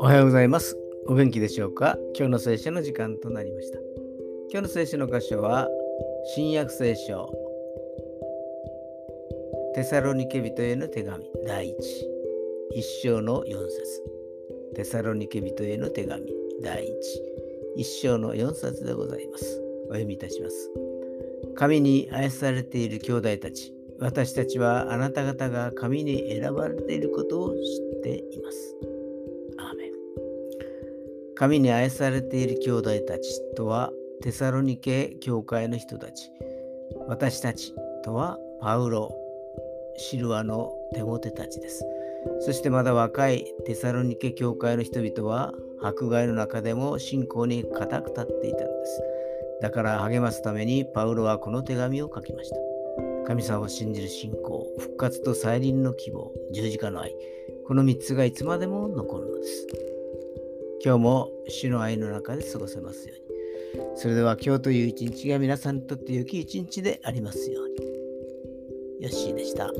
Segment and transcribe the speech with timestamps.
[0.00, 0.76] おはようございます。
[1.06, 1.96] お元気でしょうか？
[2.16, 3.78] 今日の聖書の時間となりました。
[4.50, 5.68] 今日の聖書の箇所は、
[6.34, 7.32] 新約聖書、
[9.76, 11.74] テサロニケ人への手紙第1、
[12.74, 14.02] 一章の4節
[14.74, 16.24] テサロニケ人への手紙
[16.60, 16.88] 第1、
[17.76, 19.62] 一章の4節でございます。
[19.84, 20.70] お読みいたします。
[21.54, 27.58] 神に愛されている兄弟たち、私たちはあなた方が神に選ばれていることを知
[27.98, 28.76] っています。
[29.58, 29.92] アーメン
[31.34, 36.32] 神に愛されている兄弟たちとはテサロニケ教会の人たち。
[37.08, 39.14] 私たちとはパウロ、
[39.96, 41.84] シルアのテモテたちです。
[42.40, 49.02] そしてまだ若いテサロニケ教会の人々は迫害の中でも信仰に固く立っていたのです。
[49.60, 52.69] だから励ますためにパウロはこの手紙を書きました。
[53.30, 57.14] 神様を信じる信仰、復活と再臨の希望、十字架の愛、
[57.64, 59.68] この3つがいつまでも残るのです。
[60.84, 63.86] 今日も主の愛の中で過ごせますように。
[63.94, 67.76] それでは今日という一日が皆さんにとって良き一日でありますように。
[69.04, 69.70] よッしーでした。